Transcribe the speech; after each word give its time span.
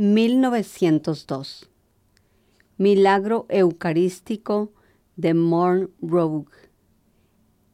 1902. 0.00 1.68
Milagro 2.76 3.46
Eucarístico 3.48 4.72
de 5.16 5.34
Morn 5.34 5.90
Rogue. 6.00 6.52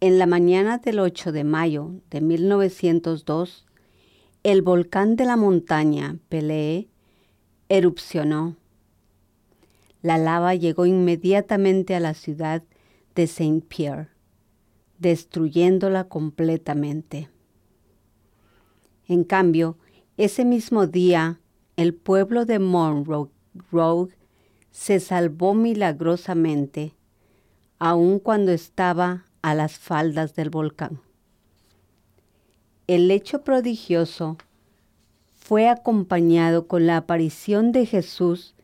En 0.00 0.18
la 0.18 0.24
mañana 0.24 0.79
del 0.79 1.00
8 1.00 1.32
de 1.32 1.45
mayo 1.45 1.90
de 2.08 2.22
1902, 2.22 3.66
el 4.42 4.62
volcán 4.62 5.16
de 5.16 5.26
la 5.26 5.37
montaña 5.37 6.16
Pelée 6.30 6.88
erupcionó. 7.68 8.56
La 10.00 10.16
lava 10.16 10.54
llegó 10.54 10.86
inmediatamente 10.86 11.95
a 11.95 12.00
la 12.00 12.14
ciudad 12.14 12.62
de 13.14 13.27
Saint-Pierre, 13.27 14.09
destruyéndola 14.98 16.04
completamente. 16.04 17.29
En 19.09 19.25
cambio, 19.25 19.77
ese 20.16 20.46
mismo 20.46 20.86
día, 20.86 21.38
el 21.77 21.95
pueblo 21.95 22.45
de 22.45 22.59
Monroe 22.59 24.09
se 24.70 25.01
salvó 25.01 25.55
milagrosamente, 25.55 26.95
aun 27.78 28.19
cuando 28.19 28.52
estaba 28.52 29.24
a 29.42 29.55
las 29.55 29.78
faldas 29.78 30.34
del 30.34 30.50
volcán. 30.50 31.00
El 32.87 33.10
hecho 33.10 33.42
prodigioso 33.42 34.37
fue 35.34 35.69
acompañado 35.69 36.66
con 36.66 36.87
la 36.87 36.97
aparición 36.97 37.73
de 37.73 37.86
Jesús 37.86 38.55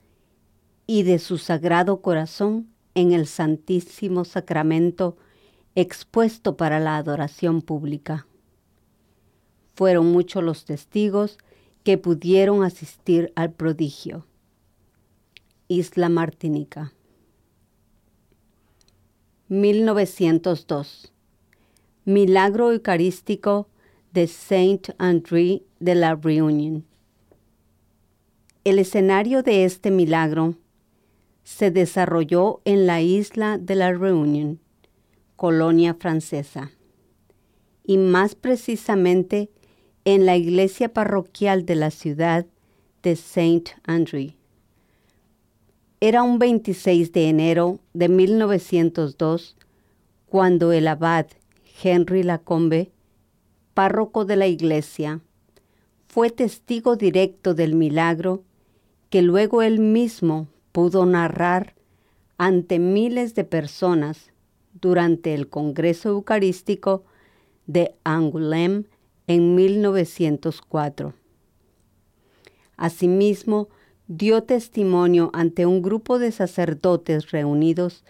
y 0.86 1.02
de 1.02 1.18
su 1.18 1.38
sagrado 1.38 2.00
corazón 2.00 2.68
en 2.94 3.12
el 3.12 3.26
Santísimo 3.26 4.24
Sacramento 4.24 5.16
expuesto 5.74 6.56
para 6.56 6.80
la 6.80 6.96
adoración 6.96 7.62
pública. 7.62 8.26
Fueron 9.74 10.10
muchos 10.12 10.42
los 10.42 10.64
testigos 10.64 11.38
que 11.82 11.98
pudieron 11.98 12.62
asistir 12.62 13.32
al 13.36 13.52
prodigio. 13.52 14.26
Isla 15.68 16.08
Martinica. 16.08 16.92
1902. 19.48 21.12
Milagro 22.04 22.72
Eucarístico 22.72 23.68
de 24.12 24.26
Saint 24.26 24.90
André 24.98 25.62
de 25.78 25.94
la 25.94 26.14
Réunion. 26.14 26.84
El 28.64 28.78
escenario 28.78 29.42
de 29.42 29.64
este 29.64 29.90
milagro 29.90 30.56
se 31.44 31.70
desarrolló 31.70 32.60
en 32.64 32.86
la 32.86 33.00
isla 33.00 33.58
de 33.58 33.74
la 33.74 33.92
Réunion, 33.92 34.60
colonia 35.36 35.94
francesa, 35.94 36.72
y 37.84 37.96
más 37.96 38.34
precisamente 38.34 39.50
en 40.14 40.26
la 40.26 40.36
iglesia 40.36 40.92
parroquial 40.92 41.64
de 41.64 41.76
la 41.76 41.92
ciudad 41.92 42.44
de 43.04 43.14
Saint-André. 43.14 44.34
Era 46.00 46.24
un 46.24 46.40
26 46.40 47.12
de 47.12 47.28
enero 47.28 47.78
de 47.92 48.08
1902 48.08 49.56
cuando 50.26 50.72
el 50.72 50.88
abad 50.88 51.26
Henry 51.82 52.24
Lacombe, 52.24 52.90
párroco 53.72 54.24
de 54.24 54.34
la 54.34 54.48
iglesia, 54.48 55.20
fue 56.08 56.30
testigo 56.30 56.96
directo 56.96 57.54
del 57.54 57.76
milagro 57.76 58.42
que 59.10 59.22
luego 59.22 59.62
él 59.62 59.78
mismo 59.78 60.48
pudo 60.72 61.06
narrar 61.06 61.74
ante 62.36 62.80
miles 62.80 63.36
de 63.36 63.44
personas 63.44 64.32
durante 64.72 65.34
el 65.34 65.48
Congreso 65.48 66.08
Eucarístico 66.08 67.04
de 67.66 67.94
Angoulême 68.02 68.86
en 69.30 69.54
1904. 69.54 71.14
Asimismo, 72.76 73.68
dio 74.08 74.42
testimonio 74.42 75.30
ante 75.32 75.66
un 75.66 75.82
grupo 75.82 76.18
de 76.18 76.32
sacerdotes 76.32 77.30
reunidos 77.30 78.02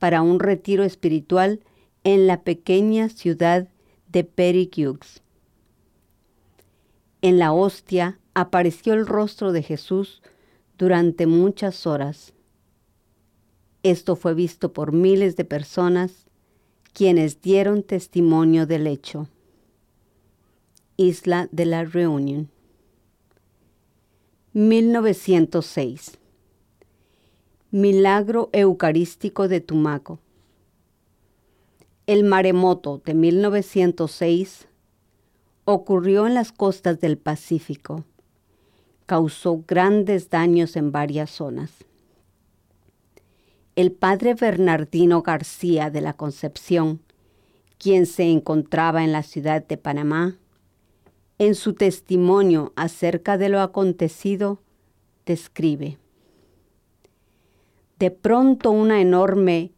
para 0.00 0.20
un 0.22 0.40
retiro 0.40 0.82
espiritual 0.82 1.60
en 2.02 2.26
la 2.26 2.42
pequeña 2.42 3.08
ciudad 3.08 3.68
de 4.08 4.24
Periquiux. 4.24 5.22
En 7.22 7.38
la 7.38 7.52
hostia 7.52 8.18
apareció 8.34 8.94
el 8.94 9.06
rostro 9.06 9.52
de 9.52 9.62
Jesús 9.62 10.22
durante 10.76 11.28
muchas 11.28 11.86
horas. 11.86 12.32
Esto 13.84 14.16
fue 14.16 14.34
visto 14.34 14.72
por 14.72 14.92
miles 14.92 15.36
de 15.36 15.44
personas 15.44 16.26
quienes 16.92 17.40
dieron 17.40 17.84
testimonio 17.84 18.66
del 18.66 18.88
hecho. 18.88 19.28
Isla 20.96 21.48
de 21.50 21.66
la 21.66 21.84
Reunión. 21.84 22.50
1906 24.52 26.18
Milagro 27.72 28.48
Eucarístico 28.52 29.48
de 29.48 29.60
Tumaco. 29.60 30.20
El 32.06 32.22
maremoto 32.22 33.02
de 33.04 33.14
1906 33.14 34.68
ocurrió 35.64 36.28
en 36.28 36.34
las 36.34 36.52
costas 36.52 37.00
del 37.00 37.18
Pacífico. 37.18 38.04
Causó 39.06 39.64
grandes 39.66 40.30
daños 40.30 40.76
en 40.76 40.92
varias 40.92 41.30
zonas. 41.30 41.72
El 43.74 43.90
padre 43.90 44.34
Bernardino 44.34 45.22
García 45.22 45.90
de 45.90 46.00
la 46.00 46.12
Concepción, 46.12 47.00
quien 47.78 48.06
se 48.06 48.30
encontraba 48.30 49.02
en 49.02 49.10
la 49.10 49.24
ciudad 49.24 49.66
de 49.66 49.76
Panamá, 49.76 50.38
en 51.38 51.54
su 51.54 51.74
testimonio 51.74 52.72
acerca 52.76 53.38
de 53.38 53.48
lo 53.48 53.60
acontecido, 53.60 54.60
describe. 55.26 55.98
De 57.98 58.10
pronto 58.10 58.70
una 58.70 59.00
enorme 59.00 59.72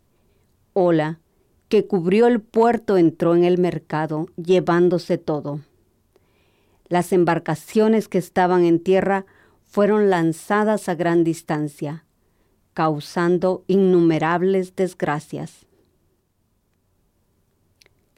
ola 0.72 1.21
que 1.69 1.87
cubrió 1.87 2.27
el 2.27 2.41
puerto 2.41 2.97
entró 2.97 3.34
en 3.34 3.44
el 3.44 3.59
mercado, 3.59 4.27
llevándose 4.37 5.19
todo 5.19 5.61
las 6.89 7.12
embarcaciones 7.12 8.09
que 8.09 8.19
estaban 8.19 8.65
en 8.65 8.81
tierra 8.81 9.27
fueron 9.65 10.11
lanzadas 10.11 10.88
a 10.88 10.94
gran 10.94 11.25
distancia, 11.25 12.05
causando 12.75 13.65
innumerables 13.67 14.77
desgracias. 14.77 15.67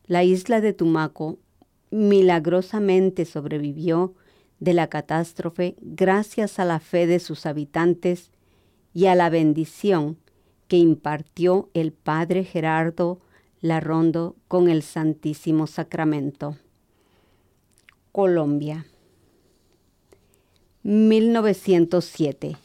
La 0.06 0.25
isla 0.25 0.60
de 0.60 0.72
Tumaco 0.72 1.38
milagrosamente 1.91 3.25
sobrevivió 3.25 4.15
de 4.60 4.75
la 4.75 4.88
catástrofe 4.88 5.76
gracias 5.81 6.59
a 6.59 6.65
la 6.65 6.81
fe 6.81 7.06
de 7.06 7.21
sus 7.21 7.47
habitantes 7.47 8.31
y 8.93 9.06
a 9.06 9.15
la 9.15 9.31
bendición 9.31 10.19
que 10.66 10.76
impartió 10.76 11.71
el 11.75 11.93
Padre 11.93 12.44
Gerardo 12.44 13.21
Larrondo 13.60 14.37
con 14.47 14.69
el 14.69 14.82
Santísimo 14.82 15.66
Sacramento. 15.66 16.56
Colombia. 18.12 18.87
1907. 20.82 22.56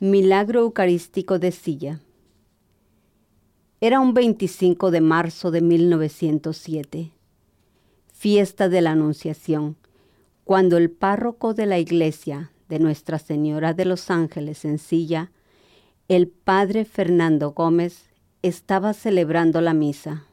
Milagro 0.00 0.60
Eucarístico 0.60 1.38
de 1.38 1.52
Silla. 1.52 2.00
Era 3.80 4.00
un 4.00 4.12
25 4.12 4.90
de 4.90 5.00
marzo 5.00 5.50
de 5.50 5.60
1907, 5.60 7.12
fiesta 8.18 8.68
de 8.68 8.80
la 8.80 8.90
Anunciación, 8.90 9.76
cuando 10.42 10.76
el 10.76 10.90
párroco 10.90 11.54
de 11.54 11.66
la 11.66 11.78
iglesia 11.78 12.50
de 12.68 12.80
Nuestra 12.80 13.20
Señora 13.20 13.74
de 13.74 13.84
los 13.84 14.10
Ángeles 14.10 14.64
en 14.64 14.78
Silla, 14.78 15.30
el 16.08 16.26
padre 16.26 16.84
Fernando 16.84 17.52
Gómez, 17.52 18.10
estaba 18.42 18.92
celebrando 18.92 19.60
la 19.60 19.72
misa 19.72 20.24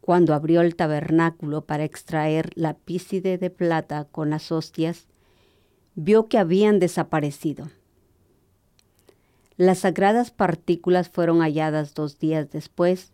cuando 0.00 0.34
abrió 0.34 0.62
el 0.62 0.74
tabernáculo 0.74 1.64
para 1.64 1.84
extraer 1.84 2.50
la 2.56 2.74
pícide 2.74 3.38
de 3.38 3.50
plata 3.50 4.04
con 4.10 4.30
las 4.30 4.50
hostias, 4.50 5.06
vio 5.94 6.26
que 6.28 6.38
habían 6.38 6.80
desaparecido. 6.80 7.70
Las 9.56 9.80
sagradas 9.80 10.32
partículas 10.32 11.08
fueron 11.08 11.38
halladas 11.38 11.94
dos 11.94 12.18
días 12.18 12.50
después 12.50 13.12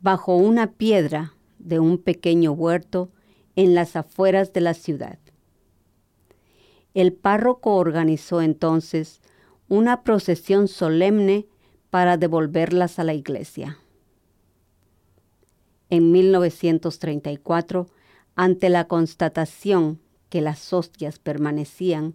bajo 0.00 0.34
una 0.34 0.72
piedra 0.72 1.33
de 1.64 1.80
un 1.80 1.98
pequeño 1.98 2.52
huerto 2.52 3.10
en 3.56 3.74
las 3.74 3.96
afueras 3.96 4.52
de 4.52 4.60
la 4.60 4.74
ciudad. 4.74 5.18
El 6.94 7.12
párroco 7.12 7.74
organizó 7.74 8.40
entonces 8.40 9.20
una 9.68 10.04
procesión 10.04 10.68
solemne 10.68 11.46
para 11.90 12.16
devolverlas 12.16 13.00
a 13.00 13.04
la 13.04 13.14
iglesia 13.14 13.78
en 15.90 16.10
1934 16.12 17.86
ante 18.34 18.68
la 18.68 18.88
constatación 18.88 20.00
que 20.28 20.40
las 20.40 20.72
hostias 20.72 21.18
permanecían 21.18 22.14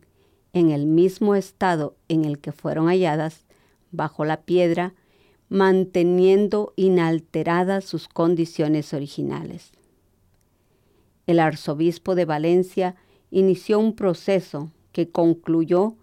en 0.51 0.71
el 0.71 0.85
mismo 0.85 1.35
estado 1.35 1.95
en 2.07 2.25
el 2.25 2.39
que 2.39 2.51
fueron 2.51 2.87
halladas, 2.87 3.45
bajo 3.91 4.25
la 4.25 4.41
piedra, 4.41 4.93
manteniendo 5.49 6.73
inalteradas 6.75 7.85
sus 7.85 8.07
condiciones 8.07 8.93
originales. 8.93 9.71
El 11.25 11.39
arzobispo 11.39 12.15
de 12.15 12.25
Valencia 12.25 12.95
inició 13.31 13.79
un 13.79 13.95
proceso 13.95 14.71
que 14.91 15.09
concluyó 15.09 15.95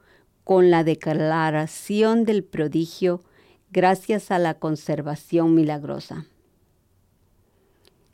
con 0.44 0.70
la 0.70 0.84
declaración 0.84 2.24
del 2.24 2.44
prodigio 2.44 3.20
gracias 3.70 4.30
a 4.30 4.38
la 4.38 4.54
conservación 4.54 5.54
milagrosa. 5.54 6.26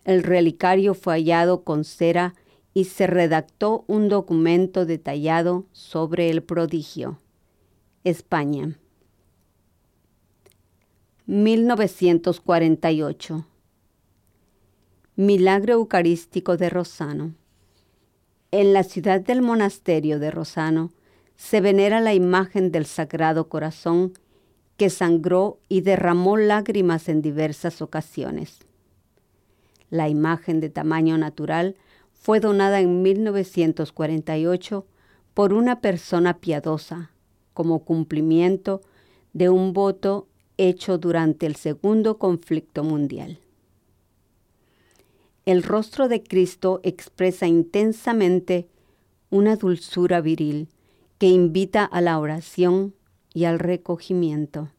El 0.04 0.22
relicario 0.22 0.94
fue 0.94 1.14
hallado 1.14 1.62
con 1.62 1.84
cera 1.84 2.34
y 2.74 2.84
se 2.84 3.06
redactó 3.06 3.84
un 3.86 4.08
documento 4.08 4.86
detallado 4.86 5.66
sobre 5.72 6.30
el 6.30 6.42
prodigio. 6.42 7.18
España. 8.02 8.78
1948. 11.26 13.46
Milagro 15.14 15.74
Eucarístico 15.74 16.56
de 16.56 16.68
Rosano. 16.68 17.34
En 18.50 18.72
la 18.72 18.82
ciudad 18.82 19.20
del 19.20 19.40
monasterio 19.40 20.18
de 20.18 20.32
Rosano 20.32 20.90
se 21.36 21.60
venera 21.60 22.00
la 22.00 22.12
imagen 22.12 22.72
del 22.72 22.86
Sagrado 22.86 23.48
Corazón 23.48 24.14
que 24.76 24.90
sangró 24.90 25.60
y 25.68 25.82
derramó 25.82 26.36
lágrimas 26.36 27.08
en 27.08 27.22
diversas 27.22 27.82
ocasiones. 27.82 28.58
La 29.90 30.08
imagen 30.08 30.58
de 30.58 30.70
tamaño 30.70 31.18
natural 31.18 31.76
fue 32.12 32.40
donada 32.40 32.80
en 32.80 33.02
1948 33.02 34.86
por 35.34 35.52
una 35.52 35.80
persona 35.80 36.40
piadosa 36.40 37.12
como 37.54 37.84
cumplimiento 37.84 38.82
de 39.32 39.50
un 39.50 39.72
voto 39.72 40.26
hecho 40.58 40.98
durante 40.98 41.46
el 41.46 41.56
segundo 41.56 42.18
conflicto 42.18 42.84
mundial. 42.84 43.38
El 45.44 45.62
rostro 45.62 46.08
de 46.08 46.22
Cristo 46.22 46.80
expresa 46.84 47.46
intensamente 47.46 48.68
una 49.30 49.56
dulzura 49.56 50.20
viril 50.20 50.68
que 51.18 51.26
invita 51.26 51.84
a 51.84 52.00
la 52.00 52.18
oración 52.18 52.94
y 53.34 53.44
al 53.44 53.58
recogimiento. 53.58 54.70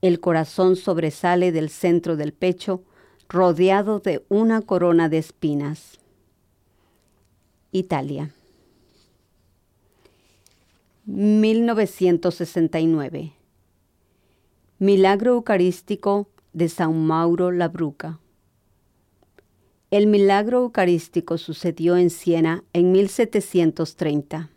El 0.00 0.20
corazón 0.20 0.76
sobresale 0.76 1.52
del 1.52 1.68
centro 1.68 2.16
del 2.16 2.32
pecho 2.32 2.82
rodeado 3.28 3.98
de 3.98 4.24
una 4.28 4.62
corona 4.62 5.08
de 5.08 5.18
espinas. 5.18 5.98
Italia. 7.72 8.30
1969. 11.06 13.35
Milagro 14.78 15.32
Eucarístico 15.32 16.28
de 16.52 16.68
San 16.68 17.06
Mauro 17.06 17.50
Labruca. 17.50 18.20
El 19.90 20.06
milagro 20.06 20.64
eucarístico 20.64 21.38
sucedió 21.38 21.96
en 21.96 22.10
Siena 22.10 22.62
en 22.74 22.92
1730. 22.92 24.50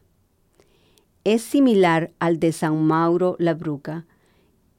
Es 1.24 1.42
similar 1.42 2.12
al 2.20 2.38
de 2.38 2.52
San 2.52 2.84
Mauro 2.84 3.38
Labruca, 3.40 4.08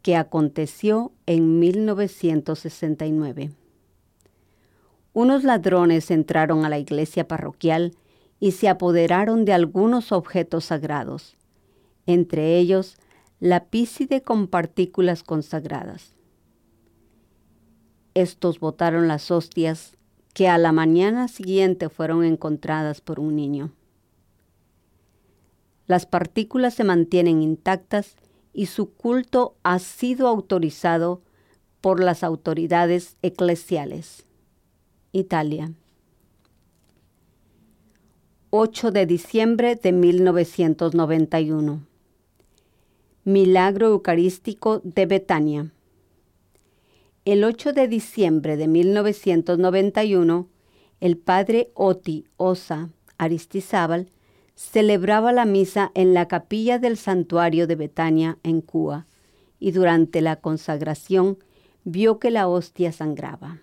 que 0.02 0.14
aconteció 0.14 1.10
en 1.24 1.58
1969. 1.58 3.52
Unos 5.14 5.42
ladrones 5.42 6.10
entraron 6.10 6.66
a 6.66 6.68
la 6.68 6.78
iglesia 6.78 7.26
parroquial 7.26 7.94
y 8.40 8.50
se 8.50 8.68
apoderaron 8.68 9.46
de 9.46 9.54
algunos 9.54 10.12
objetos 10.12 10.66
sagrados, 10.66 11.38
entre 12.04 12.58
ellos 12.58 12.98
la 13.40 13.64
pícide 13.64 14.20
con 14.20 14.48
partículas 14.48 15.22
consagradas. 15.22 16.14
Estos 18.12 18.60
botaron 18.60 19.08
las 19.08 19.30
hostias 19.30 19.96
que 20.34 20.48
a 20.48 20.58
la 20.58 20.72
mañana 20.72 21.26
siguiente 21.26 21.88
fueron 21.88 22.22
encontradas 22.24 23.00
por 23.00 23.18
un 23.18 23.34
niño. 23.36 23.72
Las 25.86 26.04
partículas 26.06 26.74
se 26.74 26.84
mantienen 26.84 27.40
intactas 27.40 28.14
y 28.52 28.66
su 28.66 28.92
culto 28.92 29.56
ha 29.62 29.78
sido 29.78 30.28
autorizado 30.28 31.22
por 31.80 32.04
las 32.04 32.22
autoridades 32.22 33.16
eclesiales. 33.22 34.26
Italia. 35.12 35.72
8 38.50 38.90
de 38.90 39.06
diciembre 39.06 39.76
de 39.76 39.92
1991. 39.92 41.89
Milagro 43.24 43.88
Eucarístico 43.88 44.80
de 44.82 45.04
Betania. 45.04 45.70
El 47.26 47.44
8 47.44 47.74
de 47.74 47.86
diciembre 47.86 48.56
de 48.56 48.66
1991, 48.66 50.48
el 51.00 51.18
padre 51.18 51.70
Oti 51.74 52.24
Osa 52.38 52.88
Aristizábal 53.18 54.08
celebraba 54.54 55.32
la 55.32 55.44
misa 55.44 55.92
en 55.94 56.14
la 56.14 56.28
capilla 56.28 56.78
del 56.78 56.96
santuario 56.96 57.66
de 57.66 57.74
Betania 57.74 58.38
en 58.42 58.62
Cuba 58.62 59.06
y 59.58 59.72
durante 59.72 60.22
la 60.22 60.36
consagración 60.36 61.36
vio 61.84 62.20
que 62.20 62.30
la 62.30 62.48
hostia 62.48 62.90
sangraba. 62.90 63.58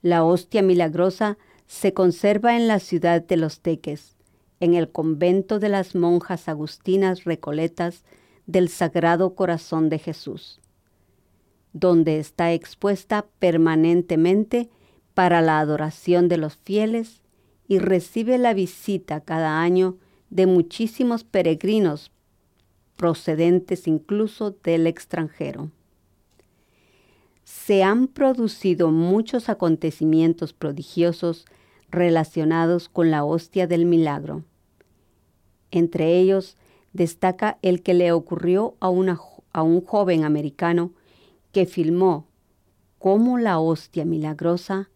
La 0.00 0.24
hostia 0.24 0.62
milagrosa 0.62 1.36
se 1.66 1.92
conserva 1.92 2.56
en 2.56 2.68
la 2.68 2.78
ciudad 2.78 3.20
de 3.20 3.36
Los 3.36 3.60
Teques, 3.60 4.16
en 4.60 4.74
el 4.74 4.90
convento 4.90 5.58
de 5.58 5.70
las 5.70 5.94
monjas 5.94 6.48
agustinas 6.48 7.24
recoletas 7.24 8.04
del 8.46 8.68
Sagrado 8.68 9.34
Corazón 9.34 9.88
de 9.88 9.98
Jesús, 9.98 10.60
donde 11.72 12.18
está 12.18 12.52
expuesta 12.52 13.26
permanentemente 13.38 14.68
para 15.14 15.40
la 15.40 15.60
adoración 15.60 16.28
de 16.28 16.36
los 16.36 16.56
fieles 16.56 17.22
y 17.68 17.78
recibe 17.78 18.38
la 18.38 18.54
visita 18.54 19.20
cada 19.20 19.60
año 19.60 19.96
de 20.28 20.46
muchísimos 20.46 21.24
peregrinos 21.24 22.12
procedentes 22.96 23.86
incluso 23.86 24.50
del 24.62 24.86
extranjero. 24.86 25.70
Se 27.44 27.82
han 27.82 28.08
producido 28.08 28.90
muchos 28.90 29.48
acontecimientos 29.48 30.52
prodigiosos 30.52 31.46
relacionados 31.90 32.88
con 32.88 33.10
la 33.10 33.24
hostia 33.24 33.66
del 33.66 33.86
milagro. 33.86 34.44
Entre 35.70 36.18
ellos 36.18 36.56
destaca 36.92 37.58
el 37.62 37.82
que 37.82 37.94
le 37.94 38.12
ocurrió 38.12 38.76
a, 38.80 38.88
a 39.52 39.62
un 39.62 39.84
joven 39.84 40.24
americano 40.24 40.92
que 41.52 41.66
filmó 41.66 42.26
cómo 42.98 43.38
la 43.38 43.58
hostia 43.58 44.04
milagrosa 44.04 44.90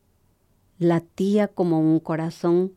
latía 0.79 1.49
como 1.49 1.81
un 1.81 1.99
corazón 2.01 2.73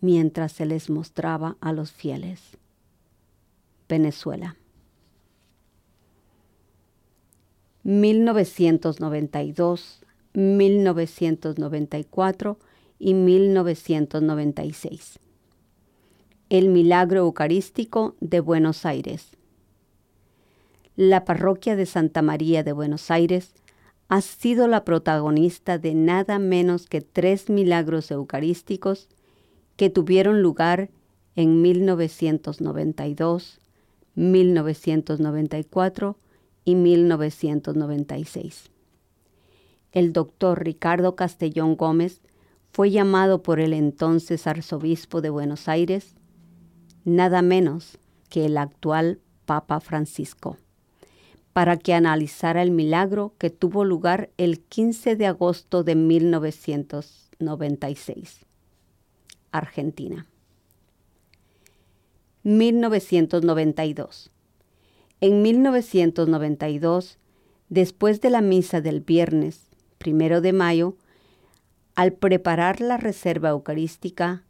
mientras 0.00 0.52
se 0.52 0.66
les 0.66 0.90
mostraba 0.90 1.56
a 1.60 1.72
los 1.72 1.92
fieles. 1.92 2.58
Venezuela. 3.88 4.56
1992, 7.84 10.00
1994 10.32 12.58
y 12.98 13.14
1996. 13.14 15.20
El 16.54 16.68
Milagro 16.68 17.18
Eucarístico 17.18 18.14
de 18.20 18.38
Buenos 18.38 18.86
Aires. 18.86 19.36
La 20.94 21.24
parroquia 21.24 21.74
de 21.74 21.84
Santa 21.84 22.22
María 22.22 22.62
de 22.62 22.70
Buenos 22.70 23.10
Aires 23.10 23.54
ha 24.06 24.20
sido 24.20 24.68
la 24.68 24.84
protagonista 24.84 25.78
de 25.78 25.96
nada 25.96 26.38
menos 26.38 26.86
que 26.86 27.00
tres 27.00 27.50
milagros 27.50 28.12
eucarísticos 28.12 29.08
que 29.74 29.90
tuvieron 29.90 30.42
lugar 30.42 30.90
en 31.34 31.60
1992, 31.60 33.58
1994 34.14 36.16
y 36.64 36.76
1996. 36.76 38.70
El 39.90 40.12
doctor 40.12 40.62
Ricardo 40.62 41.16
Castellón 41.16 41.74
Gómez 41.74 42.20
fue 42.70 42.92
llamado 42.92 43.42
por 43.42 43.58
el 43.58 43.72
entonces 43.72 44.46
arzobispo 44.46 45.20
de 45.20 45.30
Buenos 45.30 45.66
Aires, 45.66 46.14
nada 47.04 47.42
menos 47.42 47.98
que 48.28 48.46
el 48.46 48.56
actual 48.56 49.20
Papa 49.46 49.80
Francisco 49.80 50.58
para 51.54 51.76
que 51.76 51.94
analizara 51.94 52.60
el 52.62 52.70
milagro 52.72 53.32
que 53.38 53.48
tuvo 53.48 53.84
lugar 53.84 54.30
el 54.38 54.58
15 54.60 55.14
de 55.14 55.26
agosto 55.26 55.84
de 55.84 55.94
1996. 55.94 58.40
Argentina. 59.52 60.26
1992. 62.42 64.32
En 65.20 65.42
1992, 65.42 67.18
después 67.68 68.20
de 68.20 68.30
la 68.30 68.40
misa 68.40 68.80
del 68.80 69.00
viernes 69.00 69.68
primero 69.98 70.40
de 70.40 70.52
mayo, 70.52 70.96
al 71.94 72.14
preparar 72.14 72.80
la 72.80 72.96
reserva 72.96 73.50
eucarística, 73.50 74.42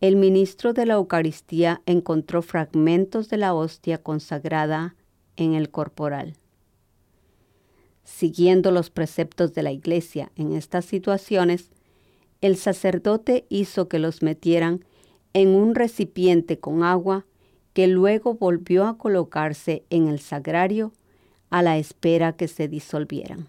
el 0.00 0.16
ministro 0.16 0.72
de 0.72 0.86
la 0.86 0.94
Eucaristía 0.94 1.82
encontró 1.84 2.40
fragmentos 2.40 3.28
de 3.28 3.36
la 3.36 3.52
hostia 3.52 3.98
consagrada 3.98 4.96
en 5.36 5.54
el 5.54 5.70
corporal. 5.70 6.34
Siguiendo 8.04 8.70
los 8.70 8.88
preceptos 8.90 9.52
de 9.52 9.62
la 9.62 9.72
Iglesia 9.72 10.32
en 10.36 10.52
estas 10.52 10.86
situaciones, 10.86 11.70
el 12.40 12.56
sacerdote 12.56 13.44
hizo 13.50 13.88
que 13.88 13.98
los 13.98 14.22
metieran 14.22 14.84
en 15.34 15.50
un 15.50 15.74
recipiente 15.74 16.58
con 16.58 16.82
agua 16.82 17.26
que 17.74 17.86
luego 17.86 18.34
volvió 18.34 18.86
a 18.86 18.96
colocarse 18.96 19.84
en 19.90 20.08
el 20.08 20.18
sagrario 20.18 20.92
a 21.50 21.62
la 21.62 21.76
espera 21.76 22.32
que 22.32 22.48
se 22.48 22.68
disolvieran. 22.68 23.48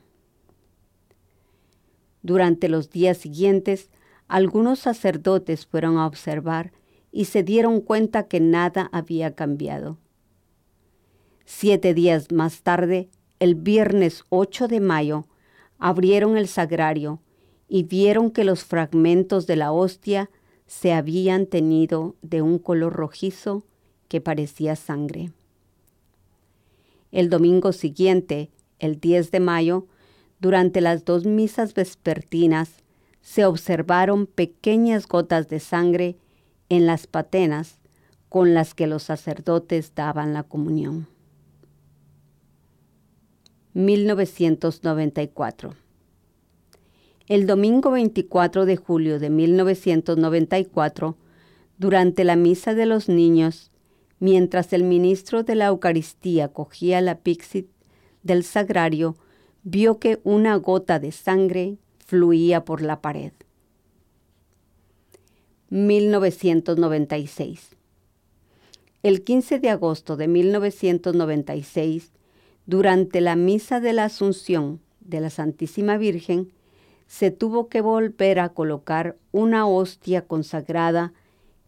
Durante 2.23 2.67
los 2.67 2.89
días 2.89 3.17
siguientes, 3.17 3.89
algunos 4.31 4.79
sacerdotes 4.79 5.65
fueron 5.65 5.97
a 5.97 6.07
observar 6.07 6.71
y 7.11 7.25
se 7.25 7.43
dieron 7.43 7.81
cuenta 7.81 8.29
que 8.29 8.39
nada 8.39 8.87
había 8.93 9.35
cambiado. 9.35 9.97
Siete 11.43 11.93
días 11.93 12.31
más 12.31 12.61
tarde, 12.61 13.09
el 13.39 13.55
viernes 13.55 14.23
8 14.29 14.69
de 14.69 14.79
mayo, 14.79 15.25
abrieron 15.79 16.37
el 16.37 16.47
sagrario 16.47 17.19
y 17.67 17.83
vieron 17.83 18.31
que 18.31 18.45
los 18.45 18.63
fragmentos 18.63 19.47
de 19.47 19.57
la 19.57 19.73
hostia 19.73 20.29
se 20.65 20.93
habían 20.93 21.45
tenido 21.45 22.15
de 22.21 22.41
un 22.41 22.57
color 22.57 22.93
rojizo 22.93 23.65
que 24.07 24.21
parecía 24.21 24.77
sangre. 24.77 25.33
El 27.11 27.29
domingo 27.29 27.73
siguiente, 27.73 28.49
el 28.79 28.97
10 29.01 29.29
de 29.31 29.41
mayo, 29.41 29.87
durante 30.39 30.79
las 30.79 31.03
dos 31.03 31.25
misas 31.25 31.73
vespertinas, 31.73 32.80
se 33.21 33.45
observaron 33.45 34.25
pequeñas 34.25 35.07
gotas 35.07 35.47
de 35.47 35.59
sangre 35.59 36.17
en 36.69 36.85
las 36.85 37.07
patenas 37.07 37.79
con 38.29 38.53
las 38.53 38.73
que 38.73 38.87
los 38.87 39.03
sacerdotes 39.03 39.93
daban 39.95 40.33
la 40.33 40.43
comunión. 40.43 41.07
1994 43.73 45.75
El 47.27 47.47
domingo 47.47 47.91
24 47.91 48.65
de 48.65 48.75
julio 48.75 49.19
de 49.19 49.29
1994, 49.29 51.15
durante 51.77 52.25
la 52.25 52.35
misa 52.35 52.73
de 52.73 52.85
los 52.85 53.07
niños, 53.07 53.71
mientras 54.19 54.73
el 54.73 54.83
ministro 54.83 55.43
de 55.43 55.55
la 55.55 55.67
Eucaristía 55.67 56.49
cogía 56.49 56.99
la 57.01 57.19
pixit 57.19 57.67
del 58.23 58.43
sagrario, 58.43 59.15
vio 59.63 59.99
que 59.99 60.19
una 60.23 60.55
gota 60.57 60.99
de 60.99 61.11
sangre 61.11 61.77
fluía 62.11 62.65
por 62.65 62.81
la 62.81 62.99
pared. 62.99 63.31
1996. 65.69 67.77
El 69.01 69.23
15 69.23 69.59
de 69.59 69.69
agosto 69.69 70.17
de 70.17 70.27
1996, 70.27 72.11
durante 72.65 73.21
la 73.21 73.37
misa 73.37 73.79
de 73.79 73.93
la 73.93 74.03
Asunción 74.03 74.81
de 74.99 75.21
la 75.21 75.29
Santísima 75.29 75.95
Virgen, 75.95 76.51
se 77.07 77.31
tuvo 77.31 77.69
que 77.69 77.79
volver 77.79 78.41
a 78.41 78.49
colocar 78.49 79.15
una 79.31 79.65
hostia 79.65 80.27
consagrada 80.27 81.13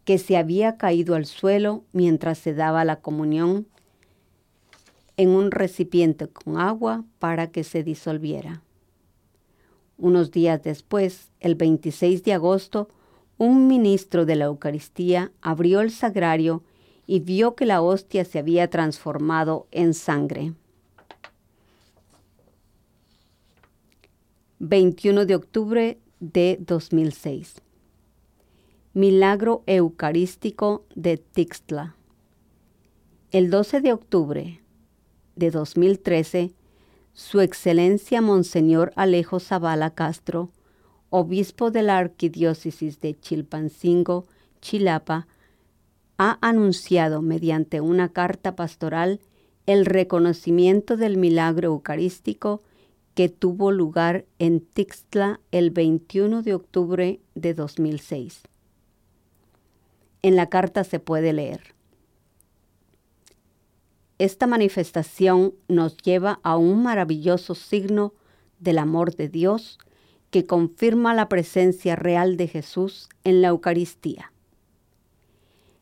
que 0.04 0.18
se 0.18 0.36
había 0.36 0.76
caído 0.76 1.16
al 1.16 1.26
suelo 1.26 1.86
mientras 1.94 2.38
se 2.38 2.54
daba 2.54 2.84
la 2.84 2.98
comunión 2.98 3.66
en 5.16 5.30
un 5.30 5.52
recipiente 5.52 6.28
con 6.28 6.60
agua 6.60 7.06
para 7.20 7.50
que 7.50 7.64
se 7.64 7.82
disolviera. 7.82 8.62
Unos 9.98 10.32
días 10.32 10.62
después, 10.64 11.32
el 11.40 11.56
26 11.56 12.24
de 12.24 12.34
agosto, 12.34 12.90
un 13.38 13.68
ministro 13.68 14.26
de 14.26 14.36
la 14.36 14.46
Eucaristía 14.46 15.32
abrió 15.42 15.82
el 15.82 15.92
sagrario 15.92 16.64
y 17.06 17.20
vio 17.20 17.56
que 17.56 17.66
la 17.66 17.82
hostia 17.82 18.26
se 18.26 18.40
había 18.40 18.70
transformado 18.70 19.68
en 19.72 19.94
sangre. 19.94 20.54
21 24.60 25.26
de 25.26 25.36
octubre 25.36 26.00
de 26.22 26.58
2006. 26.62 27.62
Milagro 28.94 29.64
Eucarístico 29.66 30.86
de 30.96 31.18
Tixtla. 31.18 31.98
El 33.32 33.50
12 33.50 33.82
de 33.82 33.92
octubre 33.92 34.62
de 35.36 35.52
2013, 35.52 36.54
Su 37.16 37.42
Excelencia 37.42 38.24
Monseñor 38.24 38.92
Alejo 38.96 39.40
Zavala 39.40 39.92
Castro, 39.92 40.50
obispo 41.12 41.70
de 41.70 41.84
la 41.84 42.00
Arquidiócesis 42.00 43.02
de 43.02 43.20
Chilpancingo, 43.20 44.26
Chilapa, 44.62 45.28
ha 46.18 46.40
anunciado 46.42 47.22
mediante 47.22 47.82
una 47.82 48.10
carta 48.10 48.56
pastoral 48.56 49.20
el 49.68 49.86
reconocimiento 49.86 50.98
del 50.98 51.18
milagro 51.18 51.68
eucarístico 51.68 52.64
que 53.14 53.30
tuvo 53.30 53.72
lugar 53.72 54.26
en 54.40 54.60
Tixtla 54.60 55.40
el 55.52 55.70
21 55.70 56.42
de 56.42 56.56
octubre 56.56 57.20
de 57.36 57.54
2006. 57.54 58.42
En 60.24 60.36
la 60.36 60.50
carta 60.50 60.84
se 60.84 61.00
puede 61.00 61.32
leer. 61.32 61.76
Esta 64.24 64.48
manifestación 64.48 65.54
nos 65.68 65.98
lleva 65.98 66.40
a 66.44 66.56
un 66.56 66.82
maravilloso 66.82 67.56
signo 67.56 68.14
del 68.58 68.78
amor 68.78 69.14
de 69.18 69.28
Dios 69.28 69.80
que 70.30 70.46
confirma 70.46 71.14
la 71.14 71.28
presencia 71.28 71.98
real 71.98 72.38
de 72.38 72.48
Jesús 72.48 73.10
en 73.26 73.42
la 73.42 73.50
Eucaristía. 73.50 74.32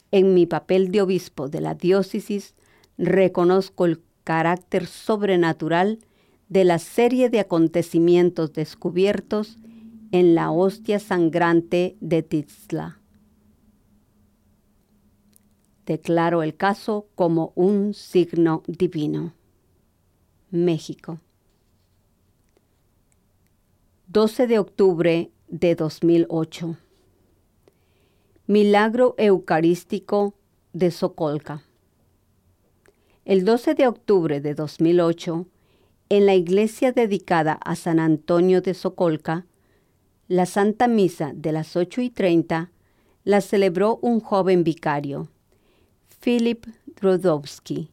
En 0.09 0.33
mi 0.33 0.47
papel 0.47 0.89
de 0.91 1.03
obispo 1.03 1.49
de 1.49 1.61
la 1.61 1.75
diócesis 1.75 2.55
reconozco 2.97 3.85
el 3.85 4.01
carácter 4.23 4.87
sobrenatural 4.87 5.99
de 6.49 6.63
la 6.63 6.79
serie 6.79 7.29
de 7.29 7.41
acontecimientos 7.41 8.53
descubiertos 8.53 9.59
en 10.11 10.33
la 10.33 10.49
hostia 10.49 10.97
sangrante 10.97 11.95
de 11.99 12.23
Tizla. 12.23 13.00
Declaro 15.85 16.43
el 16.43 16.55
caso 16.55 17.07
como 17.15 17.53
un 17.55 17.93
signo 17.93 18.63
divino. 18.67 19.33
México. 20.51 21.19
12 24.07 24.47
de 24.47 24.59
octubre 24.59 25.31
de 25.47 25.75
2008. 25.75 26.77
Milagro 28.47 29.15
Eucarístico 29.17 30.33
de 30.73 30.91
Socolca. 30.91 31.63
El 33.23 33.45
12 33.45 33.75
de 33.75 33.87
octubre 33.87 34.41
de 34.41 34.53
2008, 34.53 35.47
en 36.09 36.25
la 36.25 36.35
iglesia 36.35 36.91
dedicada 36.91 37.53
a 37.53 37.75
San 37.75 37.99
Antonio 37.99 38.61
de 38.61 38.73
Socolca, 38.73 39.45
la 40.27 40.45
Santa 40.45 40.87
Misa 40.87 41.31
de 41.33 41.53
las 41.53 41.75
8 41.75 42.01
y 42.01 42.09
30 42.09 42.71
la 43.23 43.41
celebró 43.41 43.99
un 44.01 44.19
joven 44.19 44.63
vicario, 44.63 45.29
Philip 46.23 46.67
Drodowski. 46.85 47.89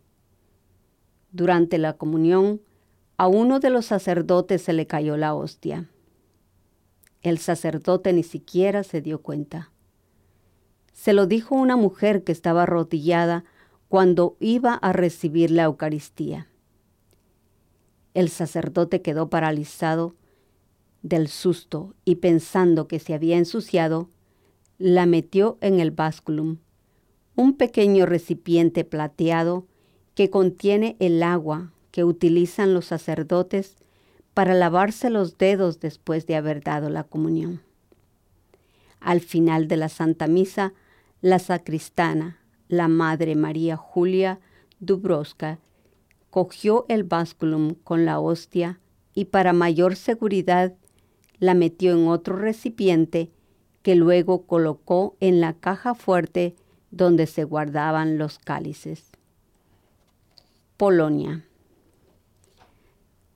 Durante 1.33 1.79
la 1.79 1.95
comunión, 1.95 2.61
a 3.17 3.27
uno 3.27 3.59
de 3.59 3.71
los 3.71 3.87
sacerdotes 3.87 4.61
se 4.61 4.75
le 4.75 4.87
cayó 4.87 5.17
la 5.17 5.35
hostia. 5.35 5.89
El 7.23 7.39
sacerdote 7.39 8.13
ni 8.13 8.23
siquiera 8.23 8.85
se 8.85 9.01
dio 9.01 9.23
cuenta. 9.23 9.73
Se 10.93 11.15
lo 11.15 11.27
dijo 11.27 11.55
una 11.55 11.77
mujer 11.77 12.23
que 12.23 12.33
estaba 12.33 12.65
arrodillada 12.65 13.45
cuando 13.89 14.37
iba 14.41 14.75
a 14.75 14.93
recibir 14.93 15.51
la 15.51 15.63
Eucaristía. 15.63 16.49
El 18.13 18.29
sacerdote 18.29 19.01
quedó 19.01 19.31
paralizado 19.31 20.17
del 21.01 21.29
susto 21.29 21.95
y 22.05 22.17
pensando 22.17 22.89
que 22.89 22.99
se 22.99 23.15
había 23.15 23.39
ensuciado, 23.39 24.11
la 24.77 25.07
metió 25.07 25.57
en 25.63 25.81
el 25.81 25.93
básculum, 25.93 26.59
un 27.39 27.53
pequeño 27.53 28.05
recipiente 28.05 28.83
plateado 28.83 29.65
que 30.17 30.29
contiene 30.29 30.97
el 30.99 31.23
agua 31.23 31.71
que 31.93 32.03
utilizan 32.03 32.75
los 32.75 32.87
sacerdotes 32.87 33.77
para 34.35 34.55
lavarse 34.55 35.09
los 35.09 35.39
dedos 35.39 35.79
después 35.79 36.27
de 36.27 36.35
haber 36.35 36.65
dado 36.65 36.91
la 36.91 37.05
comunión. 37.05 37.61
Al 38.99 39.21
final 39.21 39.69
de 39.69 39.77
la 39.77 39.89
Santa 39.89 40.27
Misa, 40.27 40.73
la 41.21 41.39
sacristana, 41.39 42.41
la 42.67 42.89
Madre 42.89 43.37
María 43.37 43.77
Julia 43.77 44.41
Dubroska, 44.81 45.61
cogió 46.31 46.87
el 46.89 47.05
básculum 47.05 47.75
con 47.85 48.05
la 48.05 48.19
hostia 48.19 48.81
y 49.15 49.27
para 49.27 49.53
mayor 49.53 49.95
seguridad 49.95 50.75
la 51.39 51.55
metió 51.55 51.93
en 51.93 52.09
otro 52.09 52.35
recipiente 52.35 53.31
que 53.83 53.95
luego 53.95 54.45
colocó 54.45 55.17
en 55.21 55.41
la 55.41 55.53
caja 55.53 55.95
fuerte 55.95 56.57
donde 56.91 57.27
se 57.27 57.45
guardaban 57.45 58.19
los 58.19 58.39
cálices. 58.39 59.05
Polonia. 60.77 61.45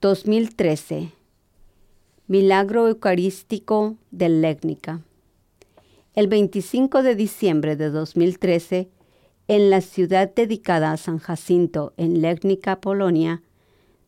2013. 0.01 1.11
Milagro 2.27 2.87
Eucarístico 2.87 3.95
de 4.11 4.29
Lécnica. 4.29 5.01
El 6.15 6.27
25 6.27 7.03
de 7.03 7.15
diciembre 7.15 7.75
de 7.75 7.89
2013, 7.89 8.89
en 9.47 9.69
la 9.69 9.81
ciudad 9.81 10.33
dedicada 10.33 10.91
a 10.91 10.97
San 10.97 11.17
Jacinto 11.17 11.93
en 11.97 12.21
Lécnica, 12.21 12.79
Polonia, 12.79 13.41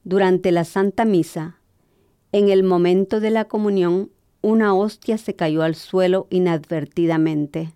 durante 0.03 0.51
la 0.51 0.65
Santa 0.65 1.03
Misa, 1.03 1.59
en 2.31 2.49
el 2.49 2.63
momento 2.63 3.19
de 3.19 3.31
la 3.31 3.45
comunión, 3.45 4.11
una 4.41 4.75
hostia 4.75 5.17
se 5.17 5.35
cayó 5.35 5.63
al 5.63 5.75
suelo 5.75 6.27
inadvertidamente. 6.29 7.73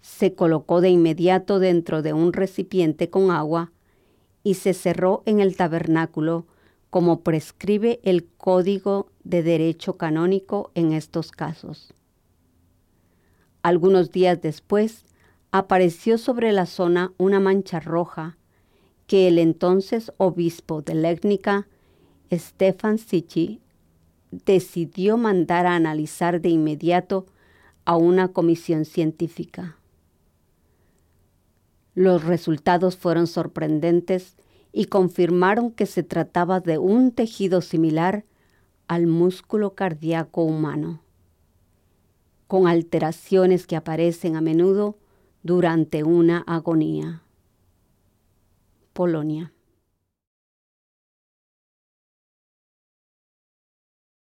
Se 0.00 0.34
colocó 0.34 0.80
de 0.80 0.90
inmediato 0.90 1.58
dentro 1.58 2.02
de 2.02 2.12
un 2.12 2.32
recipiente 2.32 3.10
con 3.10 3.30
agua 3.30 3.72
y 4.42 4.54
se 4.54 4.74
cerró 4.74 5.22
en 5.26 5.40
el 5.40 5.56
tabernáculo 5.56 6.46
como 6.88 7.20
prescribe 7.20 8.00
el 8.02 8.26
Código 8.26 9.10
de 9.22 9.42
Derecho 9.42 9.96
Canónico 9.96 10.70
en 10.74 10.92
estos 10.92 11.30
casos. 11.30 11.94
Algunos 13.62 14.10
días 14.10 14.40
después, 14.40 15.04
apareció 15.52 16.16
sobre 16.16 16.52
la 16.52 16.66
zona 16.66 17.12
una 17.18 17.40
mancha 17.40 17.80
roja 17.80 18.36
que 19.06 19.28
el 19.28 19.38
entonces 19.38 20.12
obispo 20.18 20.82
de 20.82 20.94
Legnica, 20.94 21.66
Stefan 22.32 22.98
Sichi, 22.98 23.60
decidió 24.30 25.16
mandar 25.16 25.66
a 25.66 25.74
analizar 25.74 26.40
de 26.40 26.50
inmediato 26.50 27.26
a 27.84 27.96
una 27.96 28.28
comisión 28.28 28.84
científica. 28.84 29.79
Los 31.94 32.24
resultados 32.24 32.96
fueron 32.96 33.26
sorprendentes 33.26 34.36
y 34.72 34.86
confirmaron 34.86 35.72
que 35.72 35.86
se 35.86 36.02
trataba 36.02 36.60
de 36.60 36.78
un 36.78 37.12
tejido 37.12 37.60
similar 37.60 38.24
al 38.86 39.06
músculo 39.06 39.74
cardíaco 39.74 40.42
humano, 40.42 41.02
con 42.46 42.66
alteraciones 42.66 43.66
que 43.66 43.76
aparecen 43.76 44.36
a 44.36 44.40
menudo 44.40 44.98
durante 45.42 46.04
una 46.04 46.38
agonía. 46.46 47.22
Polonia. 48.92 49.52